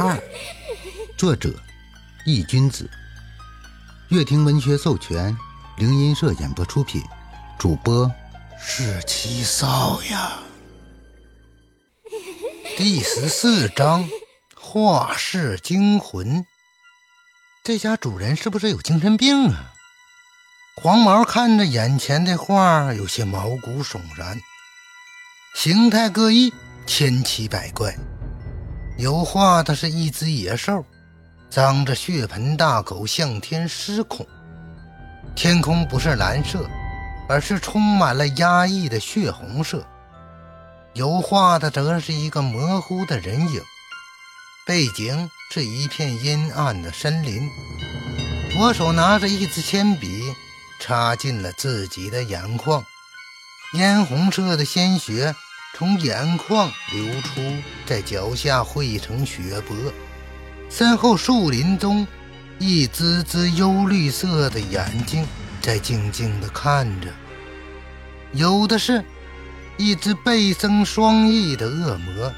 [0.00, 0.14] 二》，
[1.16, 1.52] 作者
[2.24, 2.88] 易君子，
[4.10, 5.36] 乐亭文学授权，
[5.76, 7.02] 灵音社演播出品，
[7.58, 8.08] 主播
[8.60, 10.38] 是七少呀。
[12.76, 14.08] 第十四章：
[14.54, 16.46] 画室惊魂。
[17.64, 19.72] 这家主人是不是有精神病啊？
[20.76, 24.40] 黄毛看着眼前的画，有些毛骨悚然，
[25.56, 26.54] 形态各异，
[26.86, 27.96] 千奇百怪。
[28.98, 30.84] 油画的是一只野兽，
[31.48, 34.26] 张着血盆大口向天失恐。
[35.36, 36.68] 天空不是蓝色，
[37.28, 39.86] 而是充满了压抑的血红色。
[40.94, 43.62] 油画的则是一个模糊的人影，
[44.66, 47.48] 背景是一片阴暗的森林。
[48.50, 50.34] 左手拿着一支铅笔，
[50.80, 52.84] 插进了自己的眼眶，
[53.74, 55.36] 嫣红色的鲜血。
[55.74, 57.40] 从眼眶流出，
[57.86, 59.76] 在脚下汇成血泊。
[60.70, 62.06] 身后树林中，
[62.58, 65.24] 一只只幽绿色的眼睛
[65.60, 67.08] 在静静地看着。
[68.32, 69.04] 有的是，
[69.76, 72.32] 一只背生双翼的恶魔，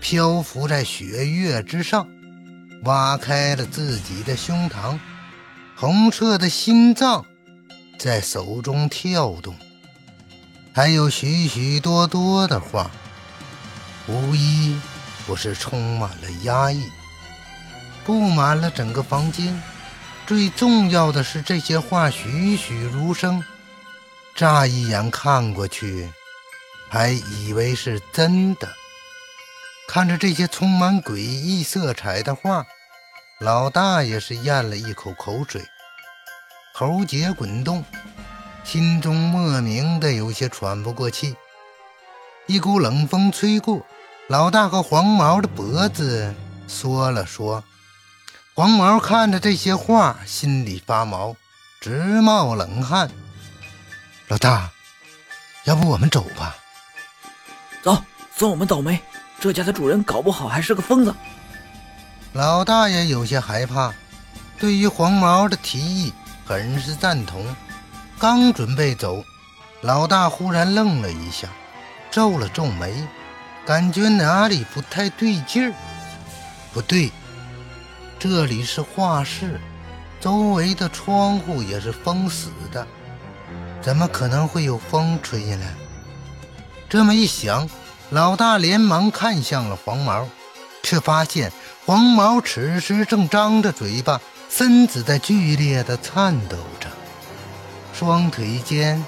[0.00, 2.08] 漂浮在雪月之上，
[2.84, 4.98] 挖开了自己的胸膛，
[5.76, 7.24] 红色的心脏
[7.98, 9.54] 在手中跳动。
[10.78, 12.88] 还有许许多多的画，
[14.06, 14.80] 无一
[15.26, 16.88] 不是充满了压抑，
[18.04, 19.60] 布满了整个房间。
[20.24, 23.42] 最重要的是，这些画栩栩如生，
[24.36, 26.08] 乍一眼看过去，
[26.88, 28.68] 还以为是真的。
[29.88, 32.64] 看着这些充满诡异色彩的画，
[33.40, 35.60] 老大也是咽了一口口水，
[36.72, 37.84] 喉结滚动。
[38.68, 41.34] 心中莫名的有些喘不过气，
[42.46, 43.80] 一股冷风吹过，
[44.26, 46.34] 老大和黄毛的脖子
[46.66, 47.64] 缩了缩。
[48.54, 51.34] 黄毛看着这些画，心里发毛，
[51.80, 53.10] 直冒冷汗。
[54.26, 54.70] 老大，
[55.64, 56.54] 要不我们走吧？
[57.82, 57.96] 走，
[58.36, 59.00] 算我们倒霉。
[59.40, 61.14] 这家的主人搞不好还是个疯子。
[62.34, 63.94] 老大也有些害怕，
[64.58, 66.12] 对于黄毛的提议
[66.44, 67.46] 很是赞同。
[68.18, 69.24] 刚准备走，
[69.82, 71.48] 老大忽然愣了一下，
[72.10, 73.06] 皱了皱眉，
[73.64, 75.72] 感觉哪里不太对劲儿。
[76.72, 77.12] 不对，
[78.18, 79.60] 这里是画室，
[80.20, 82.84] 周围的窗户也是封死的，
[83.80, 85.66] 怎么可能会有风吹进来？
[86.88, 87.68] 这么一想，
[88.10, 90.26] 老大连忙看向了黄毛，
[90.82, 91.52] 却发现
[91.86, 96.56] 黄毛此时正张着嘴巴，身子在剧烈的颤抖。
[97.98, 99.04] 双腿间，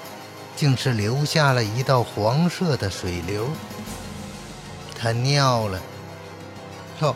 [0.53, 3.49] 竟是留下了一道黄色的水流。
[4.99, 5.79] 他尿了。
[6.99, 7.15] 老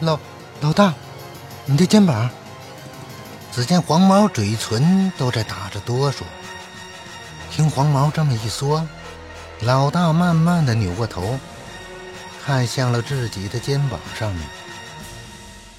[0.00, 0.20] 老
[0.60, 0.92] 老大，
[1.64, 2.28] 你的肩膀。
[3.50, 6.18] 只见黄毛嘴唇都在打着哆嗦。
[7.50, 8.86] 听黄毛这么一说，
[9.62, 11.40] 老大慢慢的扭过头，
[12.44, 14.46] 看向了自己的肩膀上面，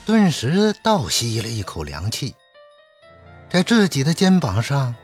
[0.04, 2.34] 顿时倒吸了一口凉气，
[3.52, 4.96] 在自己的肩膀上。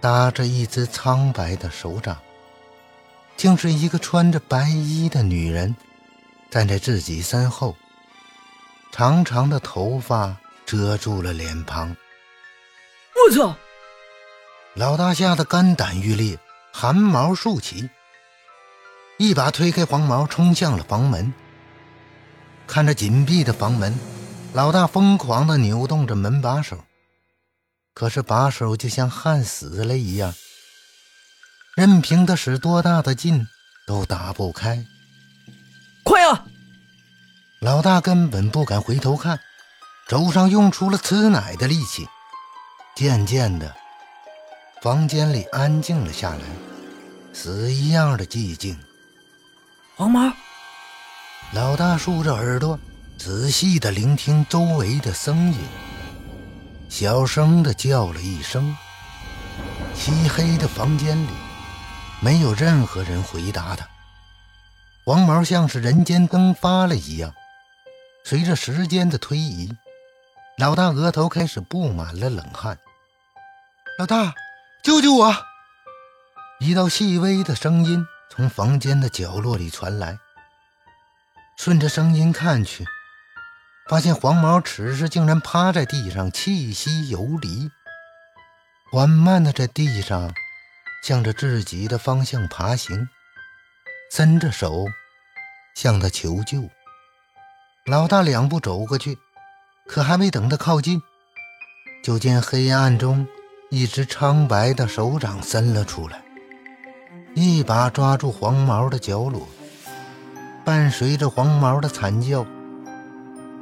[0.00, 2.16] 搭着一只苍白的手掌，
[3.36, 5.74] 竟是一个穿着白衣的女人，
[6.50, 7.76] 站在自己身后。
[8.92, 11.96] 长长的头发遮住了脸庞。
[13.14, 13.54] 我操！
[14.74, 16.38] 老大吓得肝胆欲裂，
[16.72, 17.90] 汗毛竖起，
[19.18, 21.34] 一把推开黄毛，冲向了房门。
[22.66, 23.98] 看着紧闭的房门，
[24.52, 26.78] 老大疯狂地扭动着门把手。
[27.98, 30.32] 可是把手就像焊死了一样，
[31.74, 33.48] 任凭他使多大的劲
[33.88, 34.86] 都打不开。
[36.04, 36.46] 快啊！
[37.58, 39.40] 老大根本不敢回头看，
[40.08, 42.06] 手上用出了吃奶的力气。
[42.94, 43.74] 渐渐的，
[44.80, 46.44] 房间里安静了下来，
[47.32, 48.78] 死一样的寂静。
[49.96, 50.32] 黄毛，
[51.52, 52.78] 老大竖着耳朵，
[53.18, 55.58] 仔细的聆听周围的声音。
[56.88, 58.76] 小声的叫了一声，
[59.94, 61.30] 漆黑的房间里
[62.20, 63.86] 没有任何人回答他。
[65.04, 67.32] 黄毛像是人间蒸发了一样。
[68.24, 69.70] 随着时间的推移，
[70.58, 72.78] 老大额头开始布满了冷汗。
[73.98, 74.34] 老大，
[74.82, 75.34] 救救我！
[76.60, 80.18] 一道细微的声音从房间的角落里传来。
[81.56, 82.84] 顺着声音看去。
[83.88, 87.70] 发现黄毛此时竟然趴在地上，气息游离，
[88.92, 90.30] 缓慢的在地上
[91.02, 93.08] 向着自己的方向爬行，
[94.12, 94.84] 伸着手
[95.74, 96.68] 向他求救。
[97.86, 99.16] 老大两步走过去，
[99.86, 101.00] 可还没等他靠近，
[102.04, 103.26] 就见黑暗中
[103.70, 106.22] 一只苍白的手掌伸了出来，
[107.34, 109.48] 一把抓住黄毛的脚裸，
[110.62, 112.44] 伴随着黄毛的惨叫，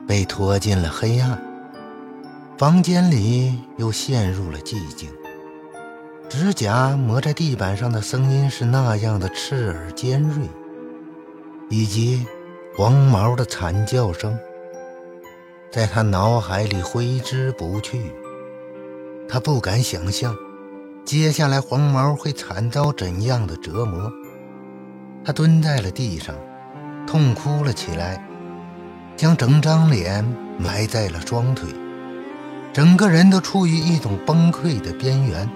[0.06, 1.43] 被拖进了黑暗。
[2.56, 5.11] 房间里又陷入了寂静，
[6.29, 10.49] 指甲磨在地板上的声音是那样的刺耳尖锐，
[11.69, 12.26] 以及。
[12.79, 14.38] 黄毛的惨叫声
[15.73, 18.12] 在他脑海里挥之不去，
[19.26, 20.37] 他不敢想象
[21.03, 24.12] 接下来黄毛会惨遭怎样的折磨。
[25.25, 26.35] 他蹲在了地上，
[27.06, 28.23] 痛哭了起来，
[29.16, 30.24] 将整张脸
[30.58, 31.68] 埋在了双腿，
[32.72, 35.48] 整个人都处于一种崩溃的边缘。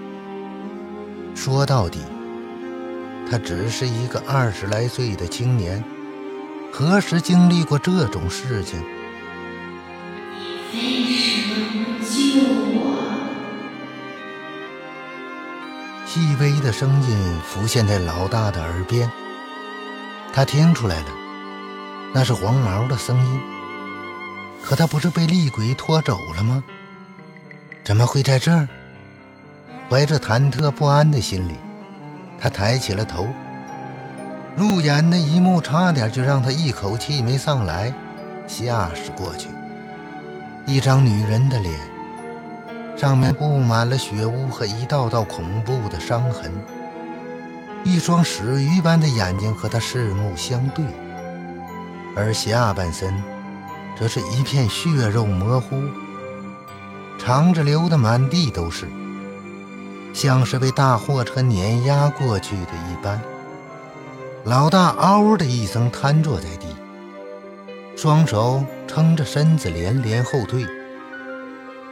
[1.35, 1.99] 说到底，
[3.31, 5.85] 他只是一个二十来岁的青年。
[6.73, 8.81] 何时经历过这种事情？
[10.73, 10.79] 你为
[11.17, 12.41] 什么救
[12.79, 12.79] 我？
[16.07, 19.11] 细微的声音浮现在老大的耳边，
[20.33, 21.07] 他听出来了，
[22.13, 23.41] 那是黄毛的声音。
[24.63, 26.63] 可他不是被厉鬼拖走了吗？
[27.83, 28.69] 怎么会在这儿？
[29.89, 31.55] 怀着忐忑不安的心理，
[32.39, 33.27] 他抬起了头。
[34.57, 37.93] 入眼的一幕差点就让他一口气没上来，
[38.47, 39.49] 吓死过去。
[40.67, 41.75] 一张女人的脸，
[42.97, 46.53] 上面布满了血污和一道道恐怖的伤痕。
[47.83, 50.85] 一双死鱼般的眼睛和他四目相对，
[52.17, 53.23] 而下半身
[53.99, 55.83] 则是一片血肉模糊，
[57.19, 58.87] 肠子流得满地都是，
[60.13, 63.21] 像是被大货车碾压过去的一般。
[64.45, 66.67] 老大嗷的一声瘫坐在地，
[67.95, 70.67] 双手撑着身子连连后退，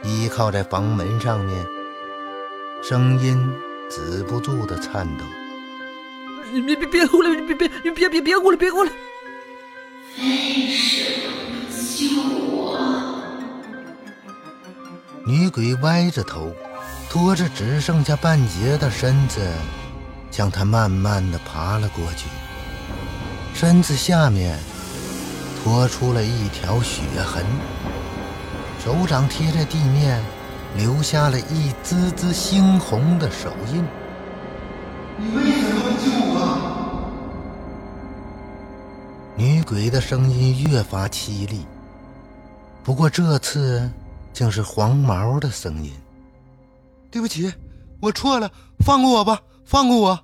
[0.03, 1.65] 依靠在房门上面，
[2.81, 3.39] 声音
[3.89, 5.23] 止不住的颤抖
[6.51, 7.29] ：“你别别别过来！
[7.41, 8.57] 别别别别别别过来！
[8.57, 8.91] 别过来！
[10.21, 11.31] 为什么
[11.69, 12.01] 不救
[12.55, 12.79] 我？”
[15.25, 16.53] 女鬼歪着头，
[17.09, 19.39] 拖着只剩下半截的身子。
[20.31, 22.27] 向他慢慢的爬了过去，
[23.53, 24.59] 身子下面
[25.61, 27.43] 拖出了一条血痕，
[28.81, 30.23] 手掌贴在地面，
[30.77, 33.83] 留下了一滋滋猩红的手印。
[35.17, 35.43] 你为
[39.39, 41.65] 女鬼的声音越发凄厉，
[42.83, 43.89] 不过这次
[44.33, 45.93] 竟是黄毛的声音。
[47.09, 47.49] 对不起，
[48.01, 49.39] 我错了，放过我吧。
[49.63, 50.19] 放过我！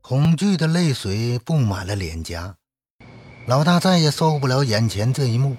[0.00, 2.54] 恐惧的泪水布满了脸颊。
[3.44, 5.54] 老大再也受不了眼前这一幕，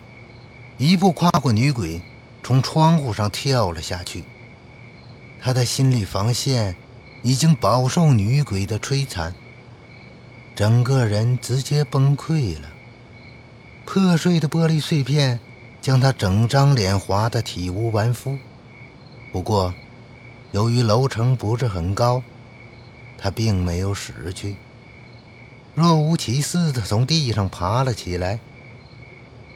[0.79, 2.01] 一步跨过女鬼，
[2.41, 4.23] 从窗户上跳了下去。
[5.39, 6.75] 他的心理防线
[7.21, 9.35] 已经饱受女鬼的摧残，
[10.59, 12.67] 整个人直接崩溃了。
[13.85, 15.39] 破碎的玻璃碎片
[15.79, 18.37] 将他整张脸划得体无完肤。
[19.31, 19.73] 不过，
[20.51, 22.21] 由于楼层不是很高。
[23.17, 24.57] 他并没有死去，
[25.75, 28.41] 若无其事地从地上爬了起来，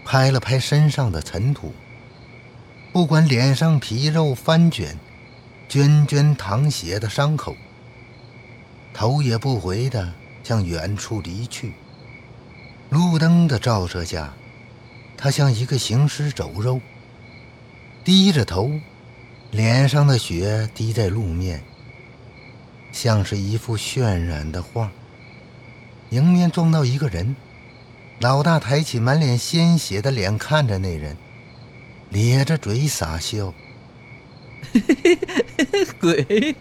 [0.05, 1.74] 拍了拍身上的尘土，
[2.93, 4.98] 不管脸上皮肉翻卷、
[5.69, 7.57] 涓涓淌血的伤口，
[8.93, 11.73] 头也不回地向远处离去。
[12.89, 14.33] 路灯的照射下，
[15.17, 16.79] 他像一个行尸走肉，
[18.03, 18.71] 低着头，
[19.50, 21.63] 脸上的血滴在路面。
[22.91, 24.91] 像是一幅渲染的画。
[26.12, 27.35] 迎面撞到一个人，
[28.19, 31.17] 老大抬起满脸鲜血的脸看着那人，
[32.12, 33.51] 咧着嘴傻笑。
[36.00, 36.55] 鬼，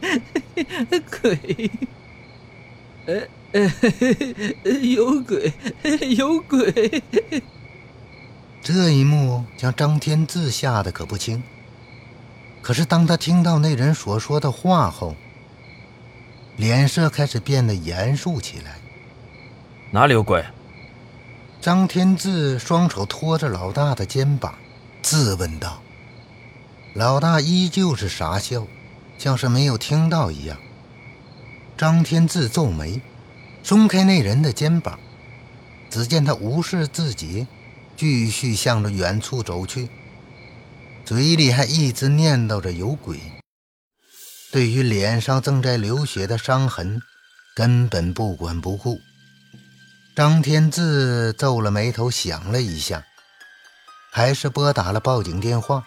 [1.21, 1.71] 鬼，
[3.05, 3.29] 呃呃，
[4.95, 5.53] 有鬼，
[6.17, 7.03] 有鬼。
[8.63, 11.43] 这一幕将张天志吓得可不轻。
[12.63, 15.17] 可是当他听到那人所说的话后，
[16.57, 18.79] 脸色开始变得严肃起来。
[19.91, 20.45] 哪里有鬼？
[21.61, 24.55] 张天志双手托着老大的肩膀，
[25.03, 25.83] 自问道。
[26.95, 28.67] 老大依旧是傻笑，
[29.19, 30.57] 像是没有听到一样。
[31.77, 33.01] 张天志皱眉，
[33.63, 34.99] 松开那人的肩膀。
[35.91, 37.47] 只见他无视自己，
[37.97, 39.91] 继续向着远处走去，
[41.05, 43.21] 嘴里还一直念叨着有鬼。
[44.51, 47.03] 对于脸上正在流血的伤痕，
[47.55, 48.99] 根本不管不顾。
[50.17, 53.05] 张天志皱了眉头，想了一下，
[54.11, 55.85] 还是拨打了报警电话，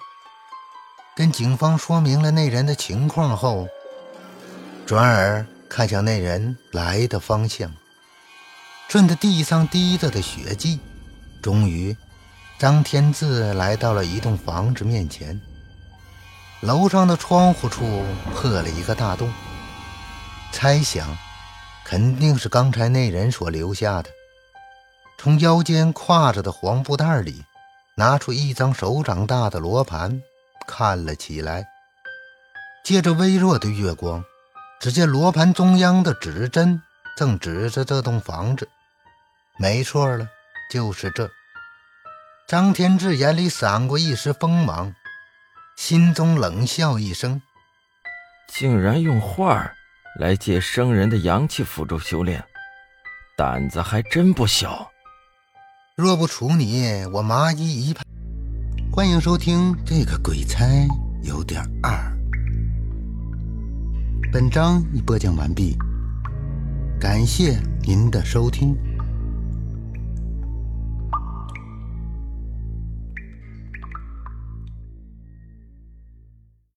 [1.16, 3.68] 跟警方说明了那人的情况后，
[4.86, 7.70] 转而看向那人来的方向，
[8.88, 10.80] 顺着地上滴着的血迹，
[11.42, 11.94] 终于，
[12.58, 15.42] 张天志来到了一栋房子面前。
[16.62, 19.30] 楼上的窗户处破了一个大洞，
[20.54, 21.18] 猜想
[21.84, 24.10] 肯定是刚才那人所留下的。
[25.18, 27.44] 从腰间挎着的黄布袋里。
[27.98, 30.22] 拿出一张手掌大的罗盘，
[30.68, 31.66] 看了起来。
[32.84, 34.22] 借着微弱的月光，
[34.80, 36.82] 只见罗盘中央的指针
[37.18, 38.70] 正指着这栋房子。
[39.58, 40.28] 没错了，
[40.70, 41.30] 就是这。
[42.48, 44.94] 张天志眼里闪过一丝锋芒，
[45.76, 47.42] 心中冷笑一声
[48.48, 49.72] ：“竟然用画
[50.20, 52.44] 来借生人的阳气辅助修炼，
[53.36, 54.92] 胆子还真不小。”
[55.98, 58.04] 若不除你，我麻衣一派。
[58.92, 60.66] 欢迎收听这个鬼差
[61.24, 62.15] 有点二。
[64.32, 65.78] 本章已播讲完毕，
[67.00, 68.76] 感谢您的收听。